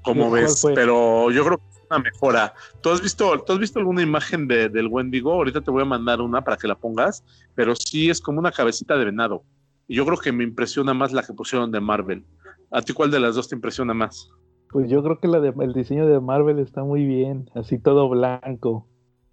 Como 0.09 0.31
ves, 0.31 0.65
pero 0.75 1.31
yo 1.31 1.45
creo 1.45 1.59
que 1.59 1.65
es 1.71 1.81
una 1.91 1.99
mejora. 2.01 2.55
¿Tú 2.81 2.91
has 2.91 3.03
visto, 3.03 3.39
¿tú 3.41 3.53
has 3.53 3.59
visto 3.59 3.79
alguna 3.79 4.03
imagen 4.03 4.49
de, 4.49 4.69
del 4.69 4.89
Wendigo? 4.89 5.33
Ahorita 5.33 5.61
te 5.61 5.71
voy 5.71 5.83
a 5.83 5.87
mandar 5.87 6.21
una 6.21 6.43
para 6.43 6.57
que 6.57 6.69
la 6.69 6.75
pongas, 6.75 7.25
pero 7.55 7.75
sí 7.77 8.11
es 8.11 8.21
como 8.21 8.39
una 8.39 8.53
cabecita 8.53 8.97
de 8.97 9.05
venado. 9.05 9.43
Y 9.87 9.97
yo 9.97 10.05
creo 10.05 10.19
que 10.19 10.33
me 10.33 10.45
impresiona 10.45 10.95
más 10.95 11.13
la 11.13 11.23
que 11.23 11.33
pusieron 11.33 11.71
de 11.71 11.81
Marvel. 11.81 12.25
¿A 12.71 12.83
ti 12.83 12.93
cuál 12.93 13.11
de 13.11 13.21
las 13.21 13.35
dos 13.35 13.49
te 13.49 13.55
impresiona 13.55 13.95
más? 13.95 14.31
Pues 14.71 14.91
yo 14.91 15.03
creo 15.03 15.19
que 15.19 15.29
la 15.29 15.41
de, 15.41 15.55
el 15.61 15.73
diseño 15.73 16.07
de 16.07 16.21
Marvel 16.21 16.59
está 16.59 16.85
muy 16.85 17.05
bien, 17.05 17.49
así 17.55 17.79
todo 17.79 18.09
blanco, 18.09 18.87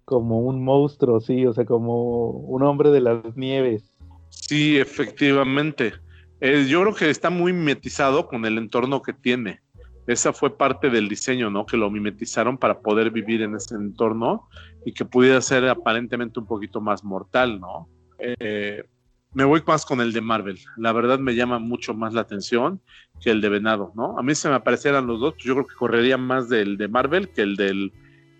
como 0.06 0.40
un 0.40 0.64
monstruo, 0.64 1.20
sí, 1.20 1.44
o 1.44 1.52
sea, 1.52 1.66
como 1.66 2.30
un 2.30 2.62
hombre 2.62 2.90
de 2.90 3.00
las 3.00 3.36
nieves. 3.36 3.92
Sí, 4.30 4.78
efectivamente. 4.78 5.92
Eh, 6.40 6.66
yo 6.68 6.80
creo 6.82 6.94
que 6.94 7.10
está 7.10 7.28
muy 7.28 7.52
mimetizado 7.52 8.26
con 8.28 8.44
el 8.46 8.56
entorno 8.56 9.02
que 9.02 9.12
tiene. 9.12 9.60
Esa 10.06 10.32
fue 10.32 10.56
parte 10.56 10.90
del 10.90 11.08
diseño, 11.08 11.50
¿no? 11.50 11.66
Que 11.66 11.76
lo 11.76 11.90
mimetizaron 11.90 12.58
para 12.58 12.80
poder 12.80 13.10
vivir 13.10 13.42
en 13.42 13.54
ese 13.56 13.74
entorno 13.74 14.48
y 14.84 14.92
que 14.92 15.04
pudiera 15.04 15.40
ser 15.40 15.68
aparentemente 15.68 16.38
un 16.38 16.46
poquito 16.46 16.80
más 16.80 17.02
mortal, 17.02 17.60
¿no? 17.60 17.88
Eh, 18.18 18.84
me 19.32 19.44
voy 19.44 19.62
más 19.66 19.84
con 19.84 20.00
el 20.00 20.12
de 20.12 20.20
Marvel. 20.20 20.58
La 20.78 20.92
verdad 20.92 21.18
me 21.18 21.34
llama 21.34 21.58
mucho 21.58 21.92
más 21.92 22.14
la 22.14 22.22
atención 22.22 22.80
que 23.20 23.30
el 23.30 23.40
de 23.40 23.48
Venado, 23.48 23.92
¿no? 23.94 24.18
A 24.18 24.22
mí 24.22 24.34
se 24.34 24.48
me 24.48 24.54
aparecieran 24.54 25.06
los 25.06 25.20
dos, 25.20 25.34
yo 25.38 25.54
creo 25.54 25.66
que 25.66 25.74
correría 25.74 26.16
más 26.16 26.48
del 26.48 26.78
de 26.78 26.88
Marvel 26.88 27.28
que 27.28 27.42
el 27.42 27.56
del 27.56 27.92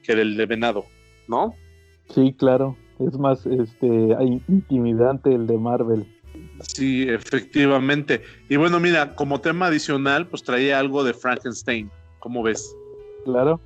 que 0.03 0.15
del 0.15 0.37
de 0.37 0.47
Venado, 0.47 0.87
¿no? 1.29 1.55
Sí, 2.09 2.33
claro. 2.33 2.77
Es 2.99 3.19
más 3.19 3.45
este 3.45 3.87
intimidante 4.49 5.35
el 5.35 5.47
de 5.47 5.59
Marvel. 5.59 6.07
Sí, 6.61 7.09
efectivamente. 7.09 8.23
Y 8.49 8.57
bueno, 8.57 8.81
mira, 8.81 9.15
como 9.15 9.41
tema 9.41 9.67
adicional, 9.67 10.27
pues 10.27 10.43
traía 10.43 10.79
algo 10.79 11.05
de 11.05 11.15
Frankenstein. 11.15 11.91
¿Cómo 12.19 12.43
ves? 12.43 12.75
Claro. 13.25 13.61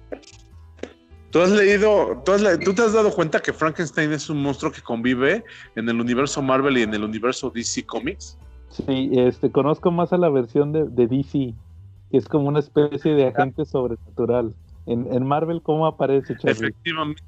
¿Tú 1.31 1.41
has 1.41 1.51
leído, 1.51 2.23
tú, 2.25 2.33
tú, 2.65 2.75
te 2.75 2.83
has 2.83 2.93
dado 2.93 3.13
cuenta 3.13 3.41
que 3.41 3.53
Frankenstein 3.53 4.13
es 4.13 4.29
un 4.29 4.43
monstruo 4.43 4.73
que 4.73 4.83
convive 4.83 5.45
en 5.77 5.89
el 5.89 6.01
universo 6.01 6.43
Marvel 6.43 6.77
y 6.79 6.83
en 6.83 6.93
el 6.93 7.05
universo 7.05 7.51
DC 7.51 7.87
Comics? 7.87 8.37
Sí, 8.69 9.11
este, 9.13 9.51
conozco 9.51 9.93
más 9.93 10.13
a 10.13 10.19
la 10.19 10.29
versión 10.29 10.73
de, 10.73 10.85
DC, 10.87 11.55
que 12.11 12.17
es 12.17 12.27
como 12.27 12.49
una 12.49 12.59
especie 12.59 13.15
de 13.15 13.29
agente 13.29 13.65
sobrenatural. 13.65 14.55
En, 14.87 15.13
en 15.13 15.25
Marvel, 15.25 15.63
¿cómo 15.63 15.87
aparece? 15.87 16.37
Charlie? 16.37 16.51
Efectivamente. 16.51 17.23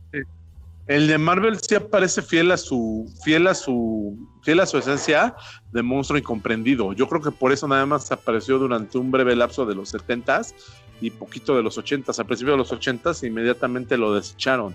El 0.89 1.07
de 1.07 1.17
Marvel 1.17 1.59
sí 1.61 1.77
aparece 1.77 2.23
fiel 2.23 2.51
a 2.51 2.57
su, 2.57 3.07
fiel 3.25 3.47
a 3.47 3.55
su, 3.55 4.19
fiel 4.43 4.61
a 4.61 4.67
su 4.67 4.79
esencia 4.79 5.35
de 5.73 5.83
monstruo 5.83 6.19
incomprendido. 6.19 6.93
Yo 6.93 7.09
creo 7.09 7.23
que 7.23 7.31
por 7.31 7.53
eso 7.53 7.69
nada 7.69 7.87
más 7.87 8.11
apareció 8.11 8.59
durante 8.59 8.99
un 8.99 9.11
breve 9.11 9.37
lapso 9.37 9.65
de 9.65 9.77
los 9.77 9.95
70s 9.95 10.55
y 11.01 11.11
poquito 11.11 11.57
de 11.57 11.63
los 11.63 11.79
80s. 11.79 12.19
Al 12.19 12.27
principio 12.27 12.53
de 12.53 12.59
los 12.59 12.73
80s 12.73 13.27
inmediatamente 13.27 13.97
lo 13.97 14.13
desecharon. 14.13 14.75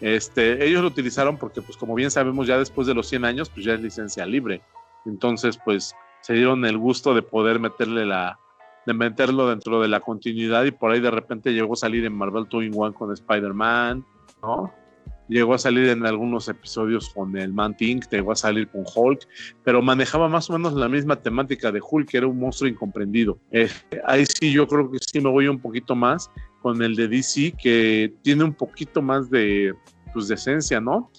Este, 0.00 0.64
ellos 0.64 0.82
lo 0.82 0.88
utilizaron 0.88 1.36
porque, 1.36 1.60
pues 1.60 1.76
como 1.76 1.94
bien 1.96 2.12
sabemos, 2.12 2.46
ya 2.46 2.56
después 2.56 2.86
de 2.86 2.94
los 2.94 3.08
100 3.08 3.24
años, 3.24 3.50
pues 3.50 3.66
ya 3.66 3.74
es 3.74 3.80
licencia 3.80 4.24
libre. 4.26 4.62
Entonces, 5.06 5.58
pues 5.64 5.94
se 6.20 6.34
dieron 6.34 6.64
el 6.66 6.78
gusto 6.78 7.14
de 7.14 7.22
poder 7.22 7.58
meterle 7.58 8.06
la, 8.06 8.38
de 8.86 8.94
meterlo 8.94 9.48
dentro 9.48 9.80
de 9.80 9.88
la 9.88 10.00
continuidad 10.00 10.64
y 10.64 10.70
por 10.70 10.92
ahí 10.92 11.00
de 11.00 11.10
repente 11.10 11.52
llegó 11.52 11.72
a 11.72 11.76
salir 11.76 12.04
en 12.04 12.14
Marvel 12.14 12.46
2 12.48 12.64
in 12.64 12.72
1 12.74 12.94
con 12.94 13.12
Spider-Man, 13.12 14.04
¿no? 14.42 14.72
Llegó 15.28 15.54
a 15.54 15.58
salir 15.58 15.88
en 15.88 16.04
algunos 16.06 16.48
episodios 16.48 17.10
con 17.10 17.36
el 17.36 17.52
Man 17.52 17.76
Thing, 17.76 18.00
llegó 18.10 18.32
a 18.32 18.36
salir 18.36 18.68
con 18.68 18.84
Hulk, 18.92 19.20
pero 19.64 19.82
manejaba 19.82 20.28
más 20.28 20.48
o 20.50 20.54
menos 20.54 20.74
la 20.74 20.88
misma 20.88 21.16
temática 21.16 21.70
de 21.70 21.80
Hulk, 21.80 22.08
que 22.08 22.18
era 22.18 22.26
un 22.26 22.38
monstruo 22.38 22.68
incomprendido. 22.68 23.38
Eh, 23.50 23.68
ahí 24.06 24.24
sí 24.26 24.52
yo 24.52 24.66
creo 24.66 24.90
que 24.90 24.98
sí 25.00 25.20
me 25.20 25.30
voy 25.30 25.48
un 25.48 25.60
poquito 25.60 25.94
más 25.94 26.30
con 26.62 26.82
el 26.82 26.96
de 26.96 27.08
DC, 27.08 27.54
que 27.60 28.12
tiene 28.22 28.44
un 28.44 28.54
poquito 28.54 29.00
más 29.00 29.30
de, 29.30 29.74
pues, 30.12 30.28
de 30.28 30.34
esencia, 30.34 30.80
¿no? 30.80 31.10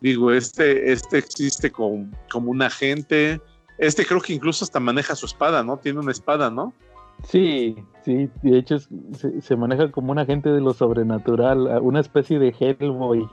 Digo, 0.00 0.30
este, 0.30 0.92
este 0.92 1.18
existe 1.18 1.70
como, 1.70 2.10
como 2.30 2.50
un 2.50 2.62
agente, 2.62 3.40
este 3.78 4.04
creo 4.04 4.20
que 4.20 4.34
incluso 4.34 4.64
hasta 4.64 4.78
maneja 4.78 5.16
su 5.16 5.26
espada, 5.26 5.62
¿no? 5.64 5.78
Tiene 5.78 6.00
una 6.00 6.12
espada, 6.12 6.50
¿no? 6.50 6.72
Sí, 7.22 7.76
sí, 8.04 8.28
de 8.42 8.58
hecho 8.58 8.78
se, 8.78 9.40
se, 9.40 9.56
maneja 9.56 9.90
como 9.90 10.12
un 10.12 10.18
agente 10.18 10.50
de 10.50 10.60
lo 10.60 10.74
sobrenatural, 10.74 11.80
una 11.80 12.00
especie 12.00 12.38
de 12.38 12.54
Hellboy. 12.58 13.26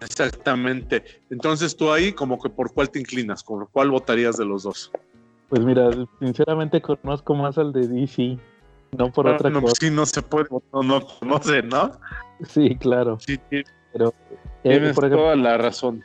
Exactamente. 0.00 1.04
Entonces 1.30 1.76
tú 1.76 1.90
ahí 1.90 2.12
como 2.12 2.40
que 2.40 2.48
por 2.50 2.72
cuál 2.72 2.90
te 2.90 2.98
inclinas, 2.98 3.42
por 3.42 3.68
cuál 3.70 3.90
votarías 3.90 4.36
de 4.36 4.44
los 4.44 4.64
dos. 4.64 4.90
Pues 5.48 5.64
mira, 5.64 5.90
sinceramente 6.18 6.80
conozco 6.80 7.34
más 7.34 7.56
al 7.56 7.72
de 7.72 7.86
DC, 7.86 8.38
no 8.98 9.12
por 9.12 9.28
otra 9.28 9.48
no, 9.50 9.62
cosa. 9.62 9.74
Sí, 9.78 9.90
no 9.90 10.04
se 10.04 10.22
puede, 10.22 10.46
no, 10.72 10.82
no 10.82 11.06
conoce, 11.06 11.62
¿no? 11.62 11.92
Sí, 12.48 12.76
claro. 12.76 13.18
Sí, 13.20 13.38
pero 13.92 14.08
eh, 14.64 14.70
tienes 14.70 14.94
por 14.94 15.04
ejemplo, 15.04 15.24
toda 15.24 15.36
la 15.36 15.56
razón. 15.56 16.02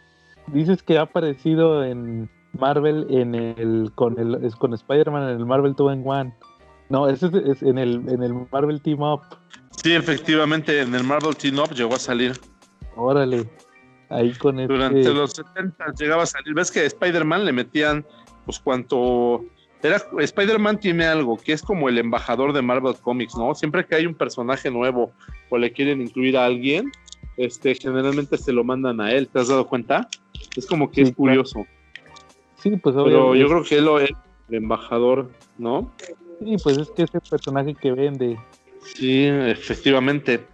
Dices 0.47 0.83
que 0.83 0.97
ha 0.97 1.03
aparecido 1.03 1.83
en 1.83 2.29
Marvel 2.53 3.07
en 3.09 3.35
el 3.35 3.91
con 3.95 4.19
el 4.19 4.43
es 4.45 4.55
con 4.55 4.73
Spider-Man 4.73 5.23
en 5.23 5.39
el 5.39 5.45
Marvel 5.45 5.73
2 5.75 5.93
en 5.93 6.07
One. 6.07 6.33
No, 6.89 7.07
ese 7.07 7.31
es, 7.45 7.63
en 7.63 7.77
el 7.77 8.07
en 8.09 8.21
el 8.21 8.33
Marvel 8.51 8.81
Team 8.81 9.01
Up. 9.01 9.21
Sí, 9.81 9.93
efectivamente, 9.93 10.81
en 10.81 10.93
el 10.93 11.03
Marvel 11.03 11.35
Team 11.35 11.59
Up 11.59 11.73
llegó 11.73 11.95
a 11.95 11.99
salir. 11.99 12.33
Órale. 12.95 13.49
Ahí 14.11 14.33
con 14.33 14.57
Durante 14.57 14.99
este 14.99 15.13
los 15.13 15.31
70 15.31 15.85
llegaba 15.97 16.23
a 16.23 16.25
salir. 16.25 16.53
¿Ves 16.53 16.69
que 16.69 16.85
Spider-Man 16.85 17.45
le 17.45 17.53
metían, 17.53 18.05
pues 18.45 18.59
cuanto. 18.59 19.45
Era, 19.81 20.01
Spider-Man 20.19 20.79
tiene 20.79 21.05
algo 21.05 21.37
que 21.37 21.53
es 21.53 21.61
como 21.63 21.89
el 21.89 21.97
embajador 21.97 22.53
de 22.53 22.61
Marvel 22.61 22.95
Comics, 23.01 23.35
¿no? 23.35 23.55
Siempre 23.55 23.85
que 23.85 23.95
hay 23.95 24.05
un 24.05 24.13
personaje 24.13 24.69
nuevo 24.69 25.11
o 25.49 25.57
le 25.57 25.71
quieren 25.71 26.01
incluir 26.01 26.37
a 26.37 26.45
alguien, 26.45 26.91
este, 27.37 27.73
generalmente 27.73 28.37
se 28.37 28.51
lo 28.51 28.63
mandan 28.63 29.01
a 29.01 29.11
él. 29.11 29.27
¿Te 29.29 29.39
has 29.39 29.47
dado 29.47 29.65
cuenta? 29.65 30.07
Es 30.55 30.67
como 30.67 30.91
que 30.91 31.01
es 31.01 31.15
curioso. 31.15 31.65
Sí, 32.57 32.71
pues 32.77 32.95
Pero 32.95 33.33
yo 33.33 33.47
creo 33.47 33.63
que 33.63 33.77
él 33.77 33.87
es 34.01 34.11
el 34.49 34.55
embajador, 34.55 35.31
¿no? 35.57 35.91
Sí, 36.43 36.57
pues 36.61 36.77
es 36.77 36.91
que 36.91 37.03
es 37.03 37.15
el 37.15 37.21
personaje 37.21 37.73
que 37.73 37.91
vende. 37.91 38.37
Sí, 38.83 39.25
efectivamente. 39.25 40.45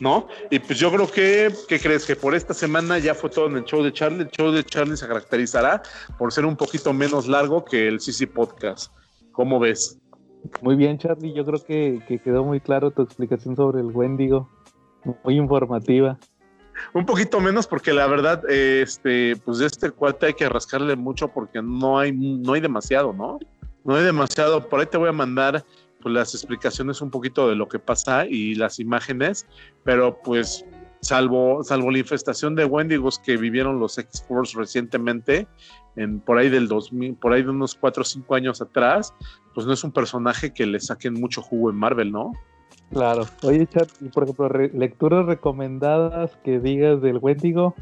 ¿No? 0.00 0.26
Y 0.50 0.58
pues 0.58 0.78
yo 0.78 0.90
creo 0.90 1.10
que, 1.10 1.52
¿qué 1.68 1.78
crees? 1.78 2.06
Que 2.06 2.16
por 2.16 2.34
esta 2.34 2.54
semana 2.54 2.98
ya 2.98 3.14
fue 3.14 3.30
todo 3.30 3.46
en 3.46 3.58
el 3.58 3.64
show 3.64 3.82
de 3.82 3.92
Charlie. 3.92 4.22
El 4.22 4.30
show 4.30 4.50
de 4.50 4.64
Charlie 4.64 4.96
se 4.96 5.06
caracterizará 5.06 5.82
por 6.18 6.32
ser 6.32 6.46
un 6.46 6.56
poquito 6.56 6.92
menos 6.92 7.28
largo 7.28 7.64
que 7.64 7.86
el 7.86 8.00
CC 8.00 8.26
Podcast. 8.26 8.92
¿Cómo 9.32 9.60
ves? 9.60 9.98
Muy 10.62 10.76
bien, 10.76 10.98
Charlie. 10.98 11.34
Yo 11.34 11.44
creo 11.44 11.64
que, 11.64 12.20
quedó 12.24 12.44
muy 12.44 12.60
claro 12.60 12.90
tu 12.90 13.02
explicación 13.02 13.54
sobre 13.56 13.80
el 13.80 13.86
Wendigo. 13.86 14.48
Muy 15.24 15.36
informativa. 15.36 16.18
Un 16.94 17.04
poquito 17.04 17.40
menos 17.40 17.66
porque 17.66 17.92
la 17.92 18.06
verdad, 18.06 18.48
este, 18.50 19.36
pues 19.44 19.58
de 19.58 19.66
este 19.66 19.90
cuate 19.90 20.26
hay 20.26 20.34
que 20.34 20.48
rascarle 20.48 20.96
mucho 20.96 21.28
porque 21.28 21.60
no 21.62 21.98
hay, 21.98 22.12
no 22.12 22.54
hay 22.54 22.62
demasiado, 22.62 23.12
¿no? 23.12 23.38
No 23.84 23.96
hay 23.96 24.04
demasiado. 24.04 24.66
Por 24.66 24.80
ahí 24.80 24.86
te 24.86 24.96
voy 24.96 25.10
a 25.10 25.12
mandar 25.12 25.64
pues, 26.02 26.14
las 26.14 26.34
explicaciones 26.34 27.00
un 27.00 27.10
poquito 27.10 27.48
de 27.48 27.56
lo 27.56 27.68
que 27.68 27.78
pasa 27.78 28.26
y 28.26 28.54
las 28.54 28.78
imágenes, 28.78 29.46
pero 29.84 30.20
pues 30.22 30.64
salvo, 31.00 31.62
salvo 31.64 31.90
la 31.90 31.98
infestación 31.98 32.54
de 32.54 32.64
Wendigos 32.64 33.18
que 33.18 33.36
vivieron 33.36 33.80
los 33.80 33.98
X-Force 33.98 34.56
recientemente, 34.56 35.46
en, 35.96 36.20
por 36.20 36.38
ahí 36.38 36.48
del 36.48 36.68
2000, 36.68 37.14
por 37.16 37.32
ahí 37.32 37.42
de 37.42 37.50
unos 37.50 37.74
4 37.74 38.02
o 38.02 38.04
5 38.04 38.34
años 38.34 38.60
atrás, 38.60 39.14
pues 39.54 39.66
no 39.66 39.72
es 39.72 39.82
un 39.84 39.92
personaje 39.92 40.52
que 40.52 40.66
le 40.66 40.80
saquen 40.80 41.14
mucho 41.14 41.42
jugo 41.42 41.70
en 41.70 41.76
Marvel, 41.76 42.12
¿no? 42.12 42.32
Claro. 42.92 43.26
Oye, 43.42 43.66
Chat, 43.66 43.88
por 44.12 44.24
ejemplo, 44.24 44.48
lecturas 44.48 45.26
recomendadas 45.26 46.36
que 46.44 46.58
digas 46.58 47.00
del 47.00 47.18
Wendigo. 47.18 47.74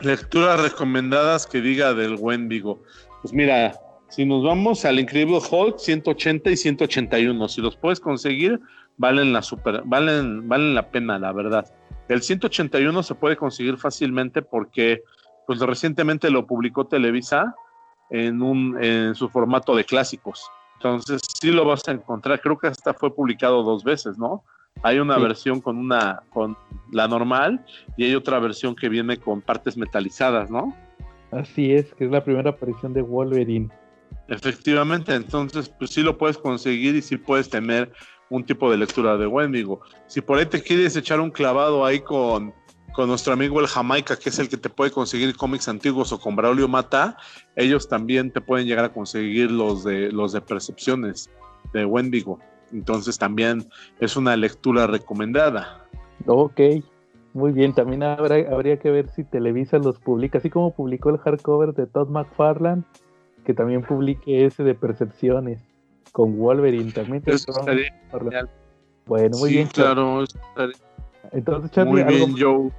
Lecturas 0.00 0.60
recomendadas 0.60 1.46
que 1.46 1.60
diga 1.60 1.94
del 1.94 2.16
Wendigo. 2.18 2.82
Pues 3.22 3.32
mira, 3.34 3.78
si 4.08 4.24
nos 4.24 4.44
vamos 4.44 4.84
al 4.84 5.00
Increíble 5.00 5.38
Hulk 5.50 5.78
180 5.78 6.50
y 6.50 6.56
181, 6.56 7.48
si 7.48 7.60
los 7.60 7.76
puedes 7.76 8.00
conseguir, 8.00 8.60
valen 8.96 9.32
la 9.32 9.42
super, 9.42 9.82
valen, 9.84 10.48
valen 10.48 10.74
la 10.74 10.90
pena, 10.90 11.18
la 11.18 11.32
verdad. 11.32 11.66
El 12.08 12.22
181 12.22 13.02
se 13.02 13.14
puede 13.14 13.36
conseguir 13.36 13.76
fácilmente 13.78 14.42
porque 14.42 15.02
pues 15.46 15.58
recientemente 15.60 16.30
lo 16.30 16.46
publicó 16.46 16.86
Televisa 16.86 17.54
en 18.10 18.42
un 18.42 18.82
en 18.82 19.14
su 19.14 19.28
formato 19.28 19.74
de 19.74 19.84
clásicos. 19.84 20.48
Entonces 20.74 21.22
sí 21.40 21.50
lo 21.50 21.64
vas 21.64 21.86
a 21.88 21.92
encontrar. 21.92 22.40
Creo 22.40 22.58
que 22.58 22.68
hasta 22.68 22.94
fue 22.94 23.14
publicado 23.14 23.62
dos 23.62 23.82
veces, 23.82 24.18
¿no? 24.18 24.44
Hay 24.82 24.98
una 24.98 25.18
versión 25.18 25.60
con 25.60 25.78
una 25.78 26.22
con 26.30 26.56
la 26.92 27.08
normal 27.08 27.64
y 27.96 28.04
hay 28.04 28.14
otra 28.14 28.38
versión 28.38 28.76
que 28.76 28.88
viene 28.88 29.16
con 29.16 29.40
partes 29.40 29.76
metalizadas, 29.76 30.50
¿no? 30.50 30.74
Así 31.32 31.72
es, 31.72 31.92
que 31.94 32.04
es 32.04 32.10
la 32.10 32.22
primera 32.22 32.50
aparición 32.50 32.92
de 32.92 33.02
Wolverine. 33.02 33.70
Efectivamente, 34.28 35.14
entonces 35.14 35.68
pues 35.68 35.90
sí 35.90 36.02
lo 36.02 36.18
puedes 36.18 36.36
conseguir 36.36 36.96
y 36.96 37.02
sí 37.02 37.16
puedes 37.16 37.48
tener 37.48 37.92
un 38.28 38.44
tipo 38.44 38.70
de 38.70 38.76
lectura 38.76 39.16
de 39.16 39.26
Wendigo. 39.26 39.80
Si 40.06 40.20
por 40.20 40.38
ahí 40.38 40.46
te 40.46 40.60
quieres 40.60 40.96
echar 40.96 41.20
un 41.20 41.30
clavado 41.30 41.84
ahí 41.84 42.00
con, 42.00 42.52
con 42.92 43.08
nuestro 43.08 43.34
amigo 43.34 43.60
el 43.60 43.66
Jamaica, 43.66 44.16
que 44.16 44.30
es 44.30 44.38
el 44.38 44.48
que 44.48 44.56
te 44.56 44.68
puede 44.68 44.90
conseguir 44.90 45.36
cómics 45.36 45.68
antiguos, 45.68 46.12
o 46.12 46.18
con 46.18 46.34
Braulio 46.34 46.66
Mata, 46.66 47.16
ellos 47.54 47.88
también 47.88 48.32
te 48.32 48.40
pueden 48.40 48.66
llegar 48.66 48.86
a 48.86 48.92
conseguir 48.92 49.50
los 49.50 49.84
de, 49.84 50.10
los 50.10 50.32
de 50.32 50.40
percepciones 50.40 51.30
de 51.72 51.84
Wendigo. 51.84 52.40
Entonces 52.72 53.18
también 53.18 53.68
es 54.00 54.16
una 54.16 54.36
lectura 54.36 54.86
recomendada. 54.86 55.86
Ok, 56.26 56.60
muy 57.34 57.52
bien. 57.52 57.74
También 57.74 58.02
habría 58.02 58.78
que 58.78 58.90
ver 58.90 59.08
si 59.10 59.24
Televisa 59.24 59.78
los 59.78 59.98
publica, 59.98 60.38
así 60.38 60.50
como 60.50 60.74
publicó 60.74 61.10
el 61.10 61.18
hardcover 61.18 61.74
de 61.74 61.86
Todd 61.86 62.08
McFarlane, 62.08 62.82
que 63.46 63.54
también 63.54 63.82
publique 63.82 64.44
ese 64.44 64.64
de 64.64 64.74
percepciones 64.74 65.60
con 66.10 66.36
Wolverine 66.36 66.90
también. 66.90 67.22
bueno, 69.06 69.38
muy 69.38 69.50
bien. 69.50 69.68
Claro, 69.68 70.24
entonces, 71.32 71.70
Charlie, 71.70 71.92
muy 71.92 72.04
bien, 72.04 72.34
Joe. 72.38 72.70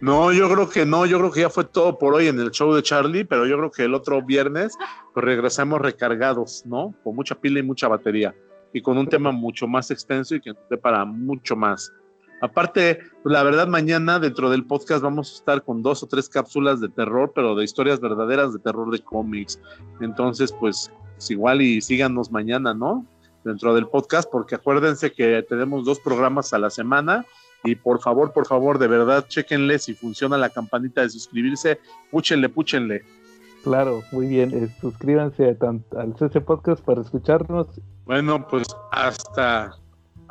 No, 0.00 0.32
yo 0.32 0.52
creo 0.52 0.68
que 0.68 0.84
no, 0.84 1.06
yo 1.06 1.18
creo 1.18 1.30
que 1.30 1.40
ya 1.40 1.50
fue 1.50 1.64
todo 1.64 1.98
por 1.98 2.14
hoy 2.14 2.26
en 2.26 2.38
el 2.40 2.50
show 2.50 2.74
de 2.74 2.82
Charlie, 2.82 3.24
pero 3.24 3.46
yo 3.46 3.56
creo 3.56 3.70
que 3.70 3.84
el 3.84 3.94
otro 3.94 4.20
viernes 4.20 4.76
pues 5.14 5.24
regresamos 5.24 5.80
recargados, 5.80 6.66
¿no? 6.66 6.92
Con 7.04 7.14
mucha 7.14 7.36
pila 7.36 7.60
y 7.60 7.62
mucha 7.62 7.88
batería 7.88 8.34
y 8.72 8.82
con 8.82 8.98
un 8.98 9.06
tema 9.06 9.30
mucho 9.30 9.66
más 9.66 9.90
extenso 9.90 10.34
y 10.34 10.40
que 10.40 10.50
nos 10.50 10.68
dé 10.68 10.76
para 10.76 11.04
mucho 11.04 11.56
más. 11.56 11.92
Aparte, 12.42 12.98
la 13.24 13.44
verdad, 13.44 13.68
mañana 13.68 14.18
dentro 14.18 14.50
del 14.50 14.66
podcast 14.66 15.00
vamos 15.00 15.30
a 15.30 15.34
estar 15.36 15.62
con 15.62 15.80
dos 15.80 16.02
o 16.02 16.08
tres 16.08 16.28
cápsulas 16.28 16.80
de 16.80 16.88
terror, 16.88 17.32
pero 17.32 17.54
de 17.54 17.62
historias 17.62 18.00
verdaderas 18.00 18.52
de 18.52 18.58
terror 18.58 18.90
de 18.90 18.98
cómics. 18.98 19.60
Entonces, 20.00 20.52
pues, 20.52 20.90
pues 21.14 21.30
igual 21.30 21.62
y 21.62 21.80
síganos 21.80 22.32
mañana, 22.32 22.74
¿no? 22.74 23.06
Dentro 23.44 23.74
del 23.74 23.86
podcast, 23.86 24.28
porque 24.28 24.56
acuérdense 24.56 25.12
que 25.12 25.44
tenemos 25.48 25.84
dos 25.84 26.00
programas 26.00 26.52
a 26.52 26.58
la 26.58 26.68
semana 26.70 27.24
y 27.62 27.76
por 27.76 28.00
favor, 28.00 28.32
por 28.32 28.46
favor, 28.46 28.78
de 28.80 28.88
verdad, 28.88 29.24
chequenle 29.28 29.78
si 29.78 29.94
funciona 29.94 30.36
la 30.36 30.50
campanita 30.50 31.02
de 31.02 31.10
suscribirse, 31.10 31.78
púchenle, 32.10 32.48
púchenle. 32.48 33.04
Claro, 33.62 34.02
muy 34.10 34.26
bien. 34.26 34.50
Eh, 34.52 34.68
suscríbanse 34.80 35.56
al 35.96 36.16
CC 36.18 36.40
Podcast 36.40 36.84
para 36.84 37.02
escucharnos. 37.02 37.68
Bueno, 38.04 38.48
pues 38.48 38.66
hasta, 38.90 39.76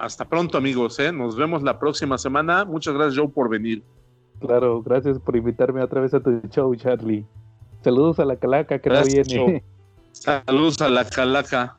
hasta 0.01 0.25
pronto, 0.25 0.57
amigos. 0.57 0.99
¿eh? 0.99 1.11
Nos 1.11 1.35
vemos 1.35 1.63
la 1.63 1.79
próxima 1.79 2.17
semana. 2.17 2.65
Muchas 2.65 2.93
gracias, 2.93 3.17
Joe, 3.17 3.29
por 3.29 3.49
venir. 3.49 3.83
Claro, 4.39 4.81
gracias 4.81 5.19
por 5.19 5.35
invitarme 5.35 5.83
otra 5.83 6.01
vez 6.01 6.13
a 6.13 6.19
tu 6.19 6.41
show, 6.49 6.75
Charlie. 6.75 7.25
Saludos 7.83 8.19
a 8.19 8.25
la 8.25 8.35
calaca 8.35 8.79
que 8.79 8.89
no 8.89 9.03
viene. 9.03 9.63
Saludos 10.11 10.81
a 10.81 10.89
la 10.89 11.05
calaca. 11.05 11.77